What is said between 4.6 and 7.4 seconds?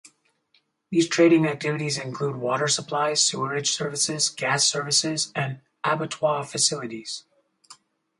services and abattoir facilities.